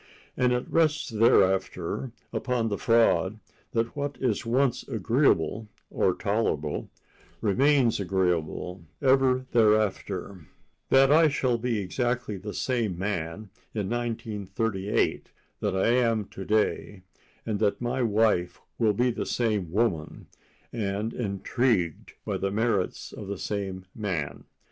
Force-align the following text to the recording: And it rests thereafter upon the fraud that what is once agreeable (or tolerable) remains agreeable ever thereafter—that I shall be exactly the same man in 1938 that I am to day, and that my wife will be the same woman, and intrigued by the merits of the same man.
And 0.35 0.51
it 0.51 0.65
rests 0.67 1.09
thereafter 1.09 2.11
upon 2.33 2.69
the 2.69 2.77
fraud 2.79 3.39
that 3.73 3.95
what 3.95 4.17
is 4.19 4.47
once 4.47 4.81
agreeable 4.87 5.67
(or 5.91 6.15
tolerable) 6.15 6.89
remains 7.39 7.99
agreeable 7.99 8.83
ever 8.99 9.45
thereafter—that 9.51 11.11
I 11.11 11.27
shall 11.27 11.59
be 11.59 11.77
exactly 11.77 12.37
the 12.37 12.55
same 12.55 12.97
man 12.97 13.51
in 13.75 13.91
1938 13.91 15.29
that 15.59 15.75
I 15.75 15.89
am 15.89 16.25
to 16.29 16.45
day, 16.45 17.03
and 17.45 17.59
that 17.59 17.79
my 17.79 18.01
wife 18.01 18.59
will 18.79 18.93
be 18.93 19.11
the 19.11 19.27
same 19.27 19.71
woman, 19.71 20.25
and 20.73 21.13
intrigued 21.13 22.13
by 22.25 22.37
the 22.37 22.49
merits 22.49 23.13
of 23.13 23.27
the 23.27 23.37
same 23.37 23.85
man. 23.93 24.45